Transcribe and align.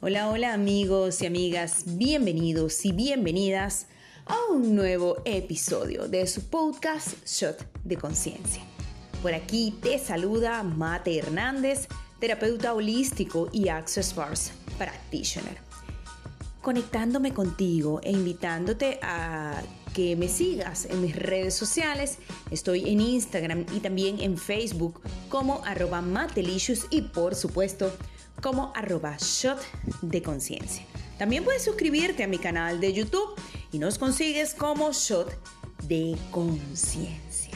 Hola, 0.00 0.30
hola 0.30 0.54
amigos 0.54 1.22
y 1.22 1.26
amigas, 1.26 1.82
bienvenidos 1.84 2.84
y 2.84 2.92
bienvenidas 2.92 3.88
a 4.26 4.36
un 4.52 4.76
nuevo 4.76 5.16
episodio 5.24 6.06
de 6.06 6.24
su 6.28 6.48
podcast 6.48 7.26
Shot 7.26 7.66
de 7.82 7.96
Conciencia. 7.96 8.62
Por 9.22 9.34
aquí 9.34 9.74
te 9.82 9.98
saluda 9.98 10.62
Mate 10.62 11.18
Hernández, 11.18 11.88
terapeuta 12.20 12.74
holístico 12.74 13.48
y 13.50 13.70
Access 13.70 14.14
Bars 14.14 14.52
Practitioner. 14.78 15.56
Conectándome 16.62 17.34
contigo 17.34 18.00
e 18.04 18.12
invitándote 18.12 19.00
a 19.02 19.60
que 19.94 20.14
me 20.14 20.28
sigas 20.28 20.84
en 20.84 21.02
mis 21.02 21.16
redes 21.16 21.54
sociales. 21.54 22.18
Estoy 22.52 22.88
en 22.88 23.00
Instagram 23.00 23.66
y 23.74 23.80
también 23.80 24.20
en 24.20 24.38
Facebook 24.38 25.00
como 25.28 25.60
arroba 25.64 26.02
matelicious 26.02 26.86
y 26.88 27.02
por 27.02 27.34
supuesto 27.34 27.90
como 28.42 28.72
arroba 28.74 29.16
shot 29.18 29.60
de 30.02 30.22
conciencia. 30.22 30.84
También 31.18 31.44
puedes 31.44 31.64
suscribirte 31.64 32.22
a 32.22 32.28
mi 32.28 32.38
canal 32.38 32.80
de 32.80 32.92
YouTube 32.92 33.34
y 33.72 33.78
nos 33.78 33.98
consigues 33.98 34.54
como 34.54 34.92
shot 34.92 35.34
de 35.84 36.16
conciencia. 36.30 37.52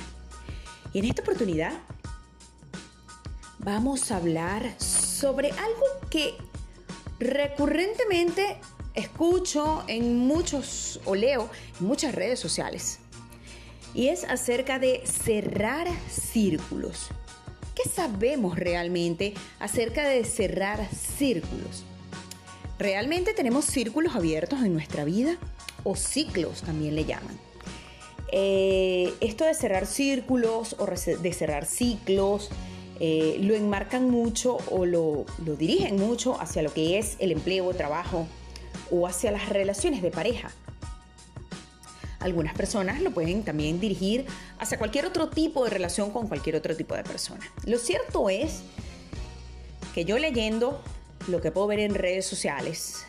Y 0.92 0.98
en 0.98 1.04
esta 1.06 1.22
oportunidad 1.22 1.72
vamos 3.58 4.10
a 4.10 4.16
hablar 4.16 4.74
sobre 4.80 5.50
algo 5.52 5.86
que 6.10 6.34
recurrentemente 7.20 8.58
escucho 8.94 9.84
en 9.86 10.18
muchos 10.18 11.00
o 11.04 11.14
leo 11.14 11.48
en 11.80 11.86
muchas 11.86 12.14
redes 12.14 12.40
sociales. 12.40 12.98
Y 13.94 14.08
es 14.08 14.24
acerca 14.24 14.78
de 14.78 15.02
cerrar 15.06 15.86
círculos. 16.10 17.08
¿Qué 17.74 17.88
sabemos 17.88 18.58
realmente 18.58 19.34
acerca 19.58 20.06
de 20.06 20.24
cerrar 20.24 20.86
círculos? 20.90 21.84
¿Realmente 22.78 23.32
tenemos 23.32 23.64
círculos 23.64 24.14
abiertos 24.14 24.62
en 24.62 24.74
nuestra 24.74 25.04
vida? 25.04 25.36
O 25.84 25.96
ciclos 25.96 26.62
también 26.62 26.94
le 26.94 27.04
llaman. 27.04 27.38
Eh, 28.30 29.12
esto 29.20 29.44
de 29.44 29.54
cerrar 29.54 29.86
círculos 29.86 30.76
o 30.78 30.86
de 30.86 31.32
cerrar 31.32 31.66
ciclos 31.66 32.50
eh, 33.00 33.36
lo 33.40 33.54
enmarcan 33.54 34.10
mucho 34.10 34.58
o 34.70 34.86
lo, 34.86 35.26
lo 35.44 35.56
dirigen 35.56 35.96
mucho 35.96 36.40
hacia 36.40 36.62
lo 36.62 36.72
que 36.72 36.98
es 36.98 37.16
el 37.18 37.32
empleo, 37.32 37.72
trabajo 37.74 38.26
o 38.90 39.06
hacia 39.06 39.30
las 39.32 39.48
relaciones 39.48 40.02
de 40.02 40.10
pareja. 40.10 40.50
Algunas 42.22 42.54
personas 42.54 43.00
lo 43.00 43.10
pueden 43.10 43.42
también 43.42 43.80
dirigir 43.80 44.26
hacia 44.58 44.78
cualquier 44.78 45.06
otro 45.06 45.28
tipo 45.28 45.64
de 45.64 45.70
relación 45.70 46.10
con 46.10 46.28
cualquier 46.28 46.56
otro 46.56 46.76
tipo 46.76 46.94
de 46.94 47.02
persona. 47.02 47.40
Lo 47.66 47.78
cierto 47.78 48.30
es 48.30 48.62
que 49.94 50.04
yo 50.04 50.18
leyendo 50.18 50.80
lo 51.28 51.40
que 51.40 51.50
puedo 51.50 51.66
ver 51.66 51.80
en 51.80 51.94
redes 51.94 52.26
sociales, 52.26 53.04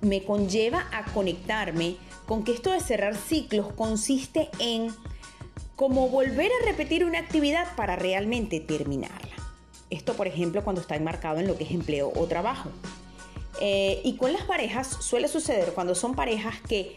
me 0.00 0.24
conlleva 0.24 0.86
a 0.92 1.04
conectarme 1.12 1.96
con 2.26 2.44
que 2.44 2.52
esto 2.52 2.72
de 2.72 2.80
cerrar 2.80 3.16
ciclos 3.16 3.72
consiste 3.72 4.48
en 4.58 4.92
como 5.76 6.08
volver 6.08 6.50
a 6.60 6.64
repetir 6.64 7.04
una 7.04 7.18
actividad 7.18 7.66
para 7.76 7.96
realmente 7.96 8.60
terminarla. 8.60 9.32
Esto, 9.90 10.14
por 10.14 10.26
ejemplo, 10.26 10.64
cuando 10.64 10.80
está 10.80 10.96
enmarcado 10.96 11.38
en 11.38 11.46
lo 11.46 11.56
que 11.56 11.64
es 11.64 11.70
empleo 11.70 12.12
o 12.14 12.26
trabajo. 12.26 12.70
Eh, 13.60 14.00
y 14.04 14.16
con 14.16 14.32
las 14.32 14.42
parejas 14.42 14.88
suele 14.88 15.28
suceder 15.28 15.72
cuando 15.74 15.94
son 15.94 16.14
parejas 16.14 16.54
que 16.68 16.96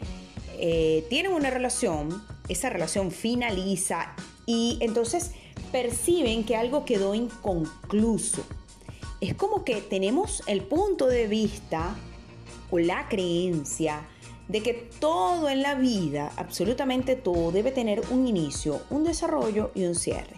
eh, 0.59 1.05
tienen 1.09 1.33
una 1.33 1.49
relación, 1.49 2.23
esa 2.49 2.69
relación 2.69 3.11
finaliza 3.11 4.13
y 4.45 4.77
entonces 4.81 5.31
perciben 5.71 6.43
que 6.43 6.55
algo 6.55 6.85
quedó 6.85 7.15
inconcluso. 7.15 8.43
Es 9.21 9.33
como 9.33 9.63
que 9.63 9.81
tenemos 9.81 10.43
el 10.47 10.61
punto 10.63 11.07
de 11.07 11.27
vista 11.27 11.95
o 12.71 12.79
la 12.79 13.07
creencia 13.07 14.05
de 14.47 14.61
que 14.61 14.73
todo 14.99 15.49
en 15.49 15.61
la 15.61 15.75
vida, 15.75 16.31
absolutamente 16.37 17.15
todo, 17.15 17.51
debe 17.51 17.71
tener 17.71 18.01
un 18.11 18.27
inicio, 18.27 18.81
un 18.89 19.03
desarrollo 19.03 19.71
y 19.73 19.85
un 19.85 19.95
cierre. 19.95 20.35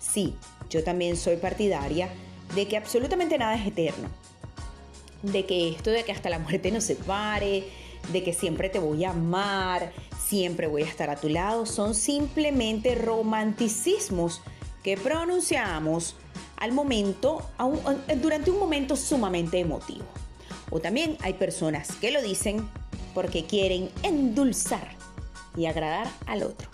Sí, 0.00 0.34
yo 0.70 0.82
también 0.82 1.16
soy 1.16 1.36
partidaria 1.36 2.08
de 2.54 2.66
que 2.66 2.76
absolutamente 2.76 3.38
nada 3.38 3.54
es 3.54 3.66
eterno. 3.66 4.08
De 5.22 5.46
que 5.46 5.70
esto 5.70 5.90
de 5.90 6.04
que 6.04 6.12
hasta 6.12 6.30
la 6.30 6.38
muerte 6.38 6.70
nos 6.70 6.84
separe, 6.84 7.64
de 8.12 8.22
que 8.22 8.32
siempre 8.32 8.68
te 8.68 8.78
voy 8.78 9.04
a 9.04 9.10
amar, 9.10 9.92
siempre 10.18 10.66
voy 10.66 10.82
a 10.82 10.86
estar 10.86 11.10
a 11.10 11.16
tu 11.16 11.28
lado, 11.28 11.66
son 11.66 11.94
simplemente 11.94 12.94
romanticismos 12.94 14.42
que 14.82 14.96
pronunciamos 14.96 16.16
al 16.56 16.72
momento, 16.72 17.42
durante 18.20 18.50
un 18.50 18.58
momento 18.58 18.96
sumamente 18.96 19.58
emotivo. 19.58 20.06
O 20.70 20.80
también 20.80 21.16
hay 21.20 21.34
personas 21.34 21.92
que 22.00 22.10
lo 22.10 22.20
dicen 22.22 22.68
porque 23.14 23.46
quieren 23.46 23.90
endulzar 24.02 24.88
y 25.56 25.66
agradar 25.66 26.08
al 26.26 26.42
otro. 26.42 26.68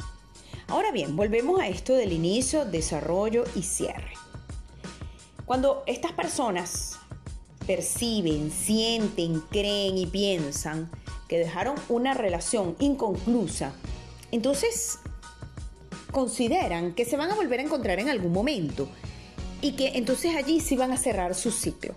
Ahora 0.68 0.90
bien, 0.92 1.16
volvemos 1.16 1.60
a 1.60 1.68
esto 1.68 1.94
del 1.94 2.12
inicio, 2.12 2.64
desarrollo 2.64 3.44
y 3.54 3.62
cierre. 3.62 4.14
Cuando 5.44 5.82
estas 5.86 6.12
personas 6.12 6.98
perciben, 7.66 8.50
sienten, 8.50 9.40
creen 9.50 9.98
y 9.98 10.06
piensan 10.06 10.90
que 11.28 11.38
dejaron 11.38 11.76
una 11.88 12.14
relación 12.14 12.76
inconclusa, 12.78 13.72
entonces 14.30 14.98
consideran 16.10 16.94
que 16.94 17.04
se 17.04 17.16
van 17.16 17.30
a 17.30 17.34
volver 17.34 17.60
a 17.60 17.64
encontrar 17.64 17.98
en 17.98 18.08
algún 18.08 18.32
momento 18.32 18.88
y 19.60 19.72
que 19.72 19.96
entonces 19.96 20.36
allí 20.36 20.60
sí 20.60 20.76
van 20.76 20.92
a 20.92 20.96
cerrar 20.96 21.34
su 21.34 21.50
ciclo. 21.50 21.94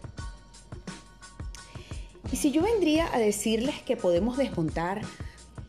Y 2.31 2.35
si 2.35 2.51
yo 2.51 2.61
vendría 2.61 3.13
a 3.13 3.19
decirles 3.19 3.81
que 3.81 3.95
podemos 3.95 4.37
desmontar 4.37 5.01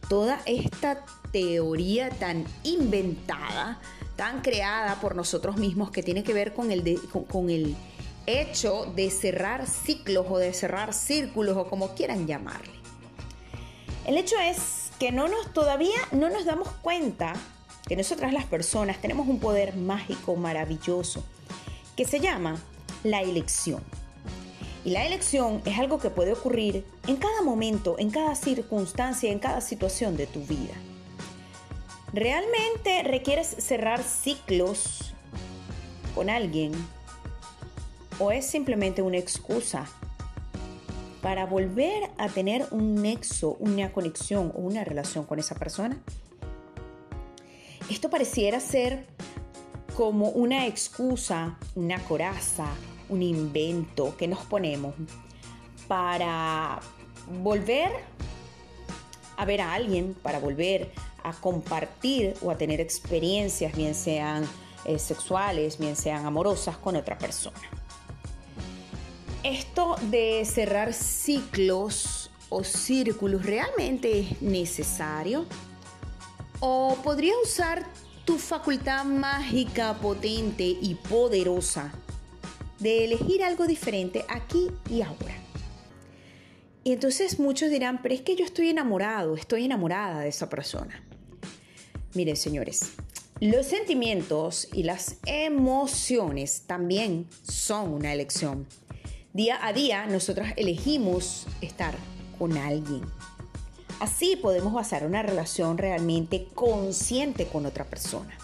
toda 0.09 0.41
esta 0.47 1.05
teoría 1.31 2.11
tan 2.11 2.45
inventada, 2.65 3.79
tan 4.17 4.41
creada 4.41 5.01
por 5.01 5.15
nosotros 5.15 5.57
mismos, 5.57 5.91
que 5.91 6.03
tiene 6.03 6.25
que 6.25 6.33
ver 6.33 6.55
con 6.55 6.71
el, 6.71 6.99
con 7.31 7.51
el 7.51 7.77
hecho 8.27 8.87
de 8.97 9.11
cerrar 9.11 9.67
ciclos 9.67 10.27
o 10.29 10.39
de 10.39 10.53
cerrar 10.53 10.93
círculos 10.93 11.57
o 11.57 11.69
como 11.69 11.95
quieran 11.95 12.27
llamarle. 12.27 12.78
El 14.09 14.17
hecho 14.17 14.37
es 14.39 14.91
que 14.99 15.13
no 15.13 15.29
nos, 15.29 15.53
todavía 15.53 15.99
no 16.13 16.31
nos 16.31 16.47
damos 16.47 16.69
cuenta 16.81 17.35
que 17.87 17.95
nosotras 17.95 18.33
las 18.33 18.47
personas 18.47 19.03
tenemos 19.03 19.29
un 19.29 19.39
poder 19.39 19.77
mágico, 19.77 20.35
maravilloso, 20.35 21.23
que 21.95 22.07
se 22.07 22.19
llama 22.19 22.57
la 23.05 23.21
elección. 23.21 23.83
Y 24.83 24.93
la 24.93 25.05
elección 25.05 25.61
es 25.67 25.79
algo 25.79 25.99
que 25.99 26.09
puede 26.09 26.33
ocurrir 26.33 26.87
en 27.07 27.17
cada 27.17 27.43
momento, 27.43 27.97
en 27.99 28.09
cada 28.09 28.35
circunstancia, 28.35 29.31
en 29.31 29.41
cada 29.41 29.61
situación 29.61 30.17
de 30.17 30.27
tu 30.27 30.41
vida. 30.41 30.73
¿Realmente 32.15 33.03
requieres 33.03 33.57
cerrar 33.59 34.03
ciclos 34.03 35.13
con 36.15 36.31
alguien? 36.31 36.73
¿O 38.19 38.33
es 38.33 38.47
simplemente 38.47 39.03
una 39.03 39.19
excusa 39.19 39.87
para 41.23 41.47
volver 41.47 42.11
a 42.19 42.29
tener 42.29 42.67
un 42.71 42.97
nexo, 42.97 43.57
una 43.61 43.93
conexión 43.93 44.53
o 44.55 44.61
una 44.61 44.85
relación 44.85 45.25
con 45.25 45.39
esa 45.39 45.55
persona? 45.55 45.99
Esto 47.91 48.11
pareciera 48.11 48.61
ser 48.61 49.07
como 49.97 50.29
una 50.29 50.67
excusa, 50.67 51.59
una 51.75 51.99
coraza, 52.05 52.67
un 53.09 53.23
invento 53.23 54.17
que 54.17 54.29
nos 54.29 54.41
ponemos 54.41 54.95
para 55.89 56.81
volver 57.43 57.91
a 59.37 59.45
ver 59.45 59.61
a 59.61 59.73
alguien, 59.73 60.15
para 60.23 60.39
volver 60.39 60.93
a 61.23 61.33
compartir 61.33 62.35
o 62.43 62.51
a 62.51 62.59
tener 62.59 62.81
experiencias, 62.81 63.75
bien 63.75 63.95
sean 63.95 64.47
eh, 64.85 64.99
sexuales, 64.99 65.79
bien 65.79 65.97
sean 65.97 66.27
amorosas, 66.27 66.77
con 66.77 66.97
otra 66.97 67.17
persona. 67.19 67.78
Esto 69.45 69.97
de 70.11 70.45
cerrar 70.45 70.93
ciclos 70.93 72.31
o 72.49 72.65
círculos 72.65 73.45
realmente 73.45 74.21
es 74.21 74.43
necesario? 74.43 75.47
¿O 76.61 76.97
podría 77.05 77.35
usar 77.43 77.87
tu 78.25 78.37
facultad 78.37 79.05
mágica, 79.05 79.95
potente 79.95 80.65
y 80.65 80.97
poderosa 81.09 81.93
de 82.81 83.05
elegir 83.05 83.45
algo 83.45 83.67
diferente 83.67 84.25
aquí 84.29 84.69
y 84.91 85.03
ahora? 85.03 85.37
Y 86.83 86.93
entonces 86.93 87.39
muchos 87.39 87.71
dirán, 87.71 88.03
pero 88.03 88.15
es 88.15 88.23
que 88.23 88.35
yo 88.35 88.45
estoy 88.45 88.71
enamorado, 88.71 89.37
estoy 89.37 89.67
enamorada 89.67 90.21
de 90.21 90.29
esa 90.29 90.49
persona. 90.49 91.03
Miren, 92.15 92.37
señores, 92.37 92.93
los 93.41 93.67
sentimientos 93.67 94.69
y 94.73 94.83
las 94.83 95.19
emociones 95.27 96.63
también 96.67 97.29
son 97.43 97.93
una 97.93 98.13
elección. 98.13 98.67
Día 99.39 99.57
a 99.63 99.73
día 99.73 100.05
nosotros 100.07 100.49
elegimos 100.57 101.47
estar 101.61 101.95
con 102.41 102.57
alguien. 102.59 103.03
Así 104.01 104.35
podemos 104.35 104.73
basar 104.73 105.07
una 105.07 105.23
relación 105.23 105.79
realmente 105.79 106.49
consciente 106.57 107.47
con 107.47 107.65
otra 107.65 107.85
persona. 107.85 108.37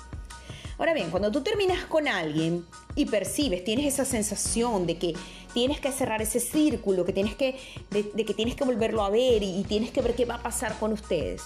Ahora 0.78 0.94
bien, 0.94 1.10
cuando 1.10 1.32
tú 1.32 1.42
terminas 1.42 1.84
con 1.86 2.06
alguien 2.06 2.64
y 2.94 3.06
percibes, 3.06 3.64
tienes 3.64 3.86
esa 3.86 4.04
sensación 4.04 4.86
de 4.86 4.96
que 4.96 5.14
tienes 5.52 5.80
que 5.80 5.90
cerrar 5.90 6.22
ese 6.22 6.38
círculo, 6.38 7.04
que 7.04 7.12
tienes 7.12 7.34
que, 7.34 7.58
de, 7.90 8.24
que 8.24 8.32
tienes 8.32 8.54
que 8.54 8.62
volverlo 8.62 9.02
a 9.02 9.10
ver 9.10 9.42
y, 9.42 9.58
y 9.58 9.64
tienes 9.64 9.90
que 9.90 10.00
ver 10.00 10.14
qué 10.14 10.26
va 10.26 10.36
a 10.36 10.42
pasar 10.44 10.78
con 10.78 10.92
ustedes. 10.92 11.42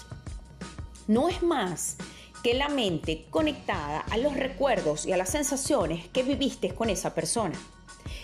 No 1.06 1.31
es 1.31 1.43
más 1.43 1.97
que 2.43 2.53
la 2.53 2.69
mente 2.69 3.25
conectada 3.31 4.00
a 4.00 4.19
los 4.19 4.35
recuerdos 4.35 5.06
y 5.06 5.12
a 5.12 5.17
las 5.17 5.31
sensaciones 5.31 6.06
que 6.09 6.23
viviste 6.23 6.75
con 6.75 6.91
esa 6.91 7.15
persona. 7.15 7.59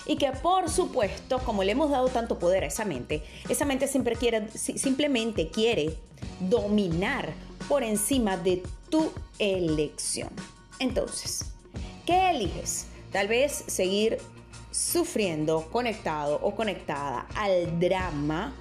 Y 0.06 0.17
que 0.17 0.31
por 0.33 0.69
supuesto, 0.69 1.39
como 1.41 1.62
le 1.65 1.73
hemos 1.73 1.91
dado 1.91 2.09
tanto 2.09 2.39
poder 2.39 2.65
a 2.65 2.67
esa 2.67 2.85
mente, 2.85 3.23
esa 3.49 3.65
mente 3.65 3.89
siempre 3.89 4.17
quiere, 4.17 4.49
simplemente 4.51 5.49
quiere 5.49 5.99
dominar 6.41 7.33
por 7.69 7.83
encima 7.83 8.37
de 8.37 8.62
tu 8.91 9.11
elección. 9.39 10.29
Entonces, 10.79 11.53
¿qué 12.05 12.31
eliges? 12.31 12.87
Tal 13.12 13.29
vez 13.29 13.65
seguir 13.67 14.19
sufriendo 14.71 15.69
conectado 15.71 16.39
o 16.43 16.55
conectada 16.55 17.27
al 17.37 17.79
drama 17.79 18.53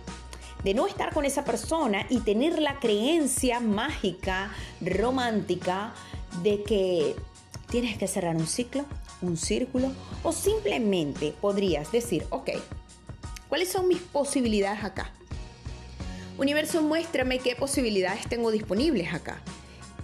de 0.64 0.74
no 0.74 0.88
estar 0.88 1.14
con 1.14 1.26
esa 1.26 1.44
persona 1.44 2.06
y 2.10 2.20
tener 2.20 2.60
la 2.60 2.80
creencia 2.80 3.60
mágica, 3.60 4.54
romántica, 4.80 5.94
de 6.42 6.64
que 6.64 7.16
tienes 7.70 7.98
que 7.98 8.08
cerrar 8.08 8.36
un 8.36 8.48
ciclo, 8.48 8.86
un 9.24 9.38
círculo, 9.38 9.92
o 10.24 10.32
simplemente 10.32 11.34
podrías 11.40 11.92
decir, 11.92 12.26
ok, 12.30 12.52
¿cuáles 13.50 13.72
son 13.72 13.88
mis 13.88 14.00
posibilidades 14.00 14.84
acá? 14.84 15.12
Universo, 16.38 16.82
muéstrame 16.82 17.40
qué 17.40 17.56
posibilidades 17.56 18.28
tengo 18.28 18.52
disponibles 18.52 19.14
acá. 19.14 19.42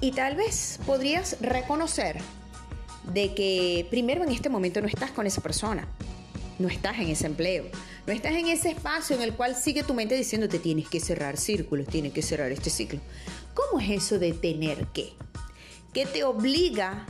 Y 0.02 0.12
tal 0.12 0.36
vez 0.36 0.80
podrías 0.86 1.38
reconocer 1.42 2.18
de 3.12 3.34
que 3.34 3.88
primero 3.90 4.24
en 4.24 4.32
este 4.32 4.50
momento 4.50 4.82
no 4.82 4.88
estás 4.88 5.12
con 5.12 5.26
esa 5.26 5.42
persona, 5.42 5.88
no 6.60 6.68
estás 6.68 7.00
en 7.00 7.08
ese 7.08 7.26
empleo, 7.26 7.66
no 8.06 8.14
estás 8.14 8.34
en 8.34 8.48
ese 8.48 8.70
espacio 8.70 9.16
en 9.16 9.22
el 9.22 9.34
cual 9.34 9.56
sigue 9.56 9.84
tu 9.84 9.94
mente 9.94 10.16
diciéndote 10.16 10.60
tienes 10.60 10.88
que 10.88 11.00
cerrar 11.00 11.38
círculos, 11.38 11.88
tienes 11.88 12.14
que 12.14 12.22
cerrar 12.22 12.52
este 12.52 12.70
ciclo. 12.70 13.00
¿Cómo 13.54 13.82
es 13.82 13.90
eso 13.90 14.20
de 14.20 14.34
tener 14.34 14.88
que? 14.88 15.14
¿Qué 15.94 16.06
te 16.06 16.24
obliga 16.24 17.06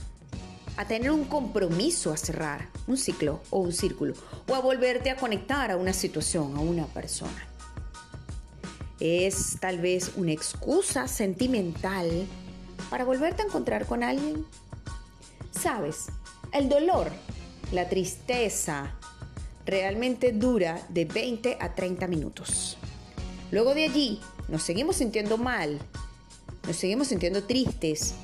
a 0.80 0.86
tener 0.86 1.12
un 1.12 1.26
compromiso 1.26 2.14
a 2.14 2.16
cerrar 2.16 2.70
un 2.88 2.96
ciclo 2.96 3.42
o 3.50 3.60
un 3.60 3.74
círculo 3.74 4.14
o 4.48 4.56
a 4.56 4.62
volverte 4.62 5.10
a 5.10 5.18
conectar 5.18 5.72
a 5.72 5.76
una 5.76 5.92
situación, 5.92 6.56
a 6.56 6.62
una 6.62 6.86
persona. 6.86 7.46
Es 9.02 9.58
tal 9.60 9.80
vez 9.80 10.14
una 10.16 10.32
excusa 10.32 11.10
sentimental 11.10 12.26
para 12.90 13.04
volverte 13.04 13.42
a 13.42 13.46
encontrar 13.48 13.88
con 13.88 14.04
alguien. 14.04 14.46
Sabes, 15.52 16.06
el 16.54 16.70
dolor, 16.70 17.12
la 17.74 17.90
tristeza, 17.90 18.94
realmente 19.66 20.32
dura 20.32 20.82
de 20.88 21.04
20 21.04 21.58
a 21.60 21.76
30 21.76 22.08
minutos. 22.08 22.78
Luego 23.52 23.76
de 23.76 23.84
allí 23.84 24.22
nos 24.48 24.64
seguimos 24.64 24.96
sintiendo 24.96 25.38
mal, 25.38 25.78
nos 26.66 26.78
seguimos 26.78 27.10
sintiendo 27.10 27.44
tristes, 27.44 28.16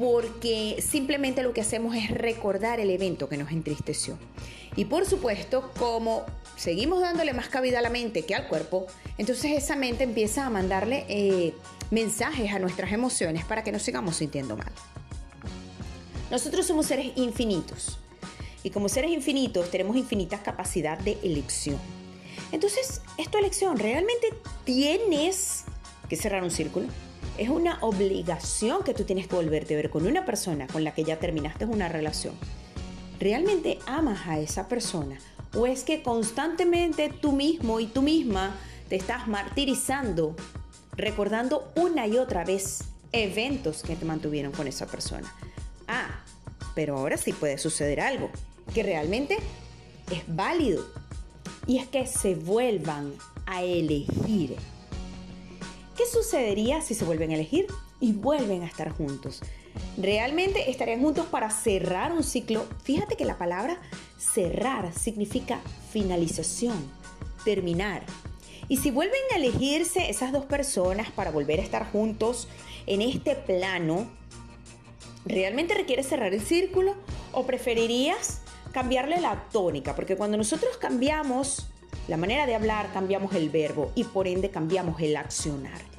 porque 0.00 0.82
simplemente 0.82 1.42
lo 1.42 1.52
que 1.52 1.60
hacemos 1.60 1.94
es 1.94 2.10
recordar 2.10 2.80
el 2.80 2.88
evento 2.88 3.28
que 3.28 3.36
nos 3.36 3.52
entristeció. 3.52 4.18
Y 4.74 4.86
por 4.86 5.04
supuesto, 5.04 5.70
como 5.78 6.24
seguimos 6.56 7.02
dándole 7.02 7.34
más 7.34 7.50
cabida 7.50 7.80
a 7.80 7.82
la 7.82 7.90
mente 7.90 8.22
que 8.22 8.34
al 8.34 8.48
cuerpo, 8.48 8.86
entonces 9.18 9.52
esa 9.52 9.76
mente 9.76 10.04
empieza 10.04 10.46
a 10.46 10.50
mandarle 10.50 11.04
eh, 11.10 11.52
mensajes 11.90 12.50
a 12.50 12.58
nuestras 12.58 12.92
emociones 12.92 13.44
para 13.44 13.62
que 13.62 13.72
nos 13.72 13.82
sigamos 13.82 14.16
sintiendo 14.16 14.56
mal. 14.56 14.72
Nosotros 16.30 16.66
somos 16.66 16.86
seres 16.86 17.12
infinitos 17.16 17.98
y 18.62 18.70
como 18.70 18.88
seres 18.88 19.10
infinitos 19.10 19.70
tenemos 19.70 19.96
infinitas 19.96 20.40
capacidad 20.40 20.98
de 20.98 21.18
elección. 21.22 21.78
Entonces, 22.52 23.02
es 23.18 23.28
tu 23.28 23.36
elección. 23.36 23.78
¿Realmente 23.78 24.28
tienes 24.64 25.64
que 26.08 26.16
cerrar 26.16 26.42
un 26.42 26.50
círculo? 26.50 26.86
Es 27.40 27.48
una 27.48 27.78
obligación 27.80 28.84
que 28.84 28.92
tú 28.92 29.04
tienes 29.04 29.26
que 29.26 29.34
volverte 29.34 29.72
a 29.72 29.78
ver 29.78 29.88
con 29.88 30.06
una 30.06 30.26
persona 30.26 30.66
con 30.66 30.84
la 30.84 30.92
que 30.92 31.04
ya 31.04 31.18
terminaste 31.18 31.64
una 31.64 31.88
relación. 31.88 32.34
¿Realmente 33.18 33.78
amas 33.86 34.26
a 34.26 34.38
esa 34.38 34.68
persona? 34.68 35.18
¿O 35.54 35.66
es 35.66 35.82
que 35.82 36.02
constantemente 36.02 37.08
tú 37.08 37.32
mismo 37.32 37.80
y 37.80 37.86
tú 37.86 38.02
misma 38.02 38.54
te 38.90 38.96
estás 38.96 39.26
martirizando, 39.26 40.36
recordando 40.98 41.72
una 41.76 42.06
y 42.06 42.18
otra 42.18 42.44
vez 42.44 42.80
eventos 43.10 43.84
que 43.84 43.96
te 43.96 44.04
mantuvieron 44.04 44.52
con 44.52 44.68
esa 44.68 44.86
persona? 44.86 45.34
Ah, 45.88 46.22
pero 46.74 46.98
ahora 46.98 47.16
sí 47.16 47.32
puede 47.32 47.56
suceder 47.56 48.02
algo 48.02 48.28
que 48.74 48.82
realmente 48.82 49.38
es 50.10 50.24
válido. 50.26 50.84
Y 51.66 51.78
es 51.78 51.88
que 51.88 52.06
se 52.06 52.34
vuelvan 52.34 53.14
a 53.46 53.62
elegir. 53.62 54.58
¿Qué 56.00 56.06
sucedería 56.06 56.80
si 56.80 56.94
se 56.94 57.04
vuelven 57.04 57.30
a 57.30 57.34
elegir 57.34 57.66
y 58.00 58.14
vuelven 58.14 58.62
a 58.62 58.66
estar 58.66 58.88
juntos? 58.88 59.42
¿Realmente 59.98 60.70
estarían 60.70 61.02
juntos 61.02 61.26
para 61.26 61.50
cerrar 61.50 62.10
un 62.12 62.22
ciclo? 62.22 62.66
Fíjate 62.84 63.18
que 63.18 63.26
la 63.26 63.36
palabra 63.36 63.78
cerrar 64.16 64.94
significa 64.94 65.60
finalización, 65.92 66.90
terminar. 67.44 68.02
Y 68.66 68.78
si 68.78 68.90
vuelven 68.90 69.20
a 69.34 69.36
elegirse 69.36 70.08
esas 70.08 70.32
dos 70.32 70.46
personas 70.46 71.10
para 71.10 71.30
volver 71.30 71.60
a 71.60 71.64
estar 71.64 71.92
juntos 71.92 72.48
en 72.86 73.02
este 73.02 73.34
plano, 73.34 74.10
¿realmente 75.26 75.74
requiere 75.74 76.02
cerrar 76.02 76.32
el 76.32 76.40
círculo 76.40 76.94
o 77.32 77.44
preferirías 77.44 78.40
cambiarle 78.72 79.20
la 79.20 79.44
tónica, 79.52 79.94
porque 79.94 80.16
cuando 80.16 80.38
nosotros 80.38 80.78
cambiamos 80.78 81.66
la 82.08 82.16
manera 82.16 82.46
de 82.46 82.54
hablar, 82.54 82.90
cambiamos 82.94 83.34
el 83.34 83.50
verbo 83.50 83.92
y 83.94 84.04
por 84.04 84.26
ende 84.26 84.48
cambiamos 84.48 84.98
el 85.02 85.14
accionar. 85.18 85.89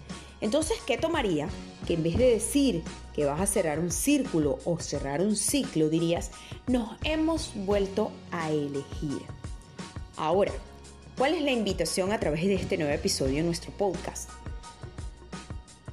Entonces, 0.42 0.78
¿qué 0.86 0.98
tomaría? 0.98 1.48
Que 1.88 1.94
en 1.94 2.04
vez 2.04 2.18
de 2.18 2.32
decir 2.32 2.84
que 3.16 3.26
vas 3.26 3.40
a 3.40 3.46
cerrar 3.46 3.80
un 3.80 3.92
círculo 3.92 4.58
o 4.66 4.80
cerrar 4.80 5.22
un 5.22 5.36
ciclo, 5.36 5.90
dirías, 5.90 6.32
nos 6.68 6.90
hemos 7.04 7.52
vuelto 7.56 8.12
a 8.32 8.52
elegir. 8.52 9.22
Ahora, 10.18 10.52
¿cuál 11.18 11.36
es 11.36 11.44
la 11.44 11.52
invitación 11.52 12.12
a 12.12 12.20
través 12.20 12.44
de 12.44 12.56
este 12.56 12.78
nuevo 12.78 12.94
episodio 12.94 13.36
de 13.36 13.44
nuestro 13.44 13.72
podcast? 13.72 14.30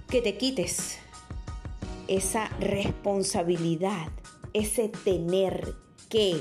Que 0.09 0.23
te 0.23 0.39
quites 0.39 0.99
esa 2.06 2.49
responsabilidad, 2.59 4.09
ese 4.55 4.89
tener 4.89 5.75
que 6.09 6.41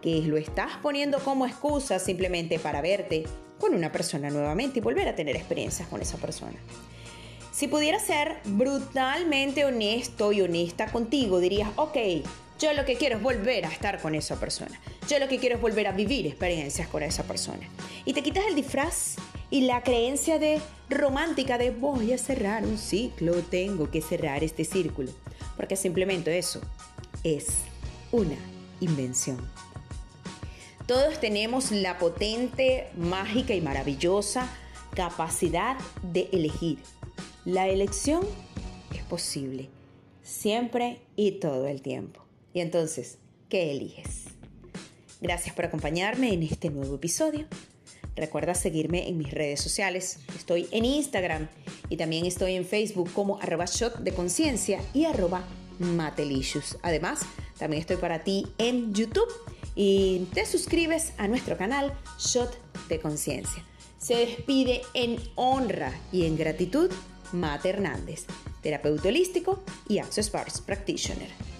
que 0.00 0.22
lo 0.22 0.36
estás 0.36 0.76
poniendo 0.82 1.18
como 1.18 1.46
excusa 1.46 1.98
simplemente 1.98 2.60
para 2.60 2.80
verte 2.80 3.24
con 3.58 3.74
una 3.74 3.92
persona 3.92 4.30
nuevamente 4.30 4.78
y 4.78 4.82
volver 4.82 5.08
a 5.08 5.14
tener 5.14 5.36
experiencias 5.36 5.88
con 5.88 6.00
esa 6.02 6.18
persona. 6.18 6.58
Si 7.52 7.68
pudiera 7.68 7.98
ser 7.98 8.36
brutalmente 8.44 9.64
honesto 9.64 10.32
y 10.32 10.42
honesta 10.42 10.88
contigo, 10.88 11.40
dirías, 11.40 11.70
ok, 11.76 11.96
yo 12.58 12.72
lo 12.72 12.84
que 12.84 12.96
quiero 12.96 13.16
es 13.16 13.22
volver 13.22 13.64
a 13.66 13.68
estar 13.68 14.00
con 14.00 14.14
esa 14.14 14.38
persona. 14.38 14.78
Yo 15.08 15.18
lo 15.18 15.28
que 15.28 15.38
quiero 15.38 15.56
es 15.56 15.60
volver 15.60 15.86
a 15.86 15.92
vivir 15.92 16.26
experiencias 16.26 16.88
con 16.88 17.02
esa 17.02 17.22
persona. 17.22 17.68
Y 18.04 18.12
te 18.12 18.22
quitas 18.22 18.44
el 18.46 18.54
disfraz 18.54 19.16
y 19.50 19.62
la 19.62 19.82
creencia 19.82 20.38
de 20.38 20.60
romántica 20.90 21.58
de 21.58 21.70
voy 21.70 22.12
a 22.12 22.18
cerrar 22.18 22.64
un 22.64 22.78
ciclo, 22.78 23.34
tengo 23.42 23.90
que 23.90 24.02
cerrar 24.02 24.42
este 24.42 24.64
círculo. 24.64 25.12
Porque 25.56 25.76
simplemente 25.76 26.36
eso 26.36 26.60
es 27.24 27.46
una 28.12 28.36
invención. 28.80 29.38
Todos 30.86 31.18
tenemos 31.18 31.72
la 31.72 31.98
potente, 31.98 32.86
mágica 32.96 33.52
y 33.54 33.60
maravillosa 33.60 34.48
capacidad 34.94 35.76
de 36.02 36.28
elegir. 36.32 36.78
La 37.44 37.66
elección 37.66 38.24
es 38.94 39.02
posible, 39.02 39.68
siempre 40.22 41.00
y 41.16 41.32
todo 41.32 41.66
el 41.66 41.82
tiempo. 41.82 42.24
Y 42.54 42.60
entonces, 42.60 43.18
¿qué 43.48 43.72
eliges? 43.72 44.26
Gracias 45.20 45.56
por 45.56 45.64
acompañarme 45.64 46.32
en 46.32 46.44
este 46.44 46.70
nuevo 46.70 46.94
episodio. 46.94 47.46
Recuerda 48.14 48.54
seguirme 48.54 49.08
en 49.08 49.18
mis 49.18 49.32
redes 49.32 49.60
sociales. 49.60 50.20
Estoy 50.36 50.68
en 50.70 50.84
Instagram 50.84 51.48
y 51.88 51.96
también 51.96 52.26
estoy 52.26 52.54
en 52.54 52.64
Facebook 52.64 53.12
como 53.12 53.40
arroba 53.40 53.64
shot 53.64 53.98
de 53.98 54.14
conciencia 54.14 54.80
y 54.94 55.04
arroba 55.06 55.42
matelicious. 55.80 56.78
Además, 56.82 57.22
también 57.58 57.80
estoy 57.80 57.96
para 57.96 58.22
ti 58.22 58.46
en 58.58 58.94
YouTube 58.94 59.28
y 59.76 60.26
te 60.32 60.46
suscribes 60.46 61.12
a 61.18 61.28
nuestro 61.28 61.56
canal 61.56 61.92
Shot 62.18 62.58
de 62.88 62.98
Conciencia. 62.98 63.64
Se 63.98 64.16
despide 64.16 64.82
en 64.94 65.18
honra 65.36 65.92
y 66.10 66.24
en 66.26 66.36
gratitud 66.36 66.90
Mate 67.32 67.68
Hernández, 67.68 68.24
terapeuta 68.62 69.08
holístico 69.08 69.62
y 69.88 69.98
Access 69.98 70.32
Bars 70.32 70.60
Practitioner. 70.60 71.55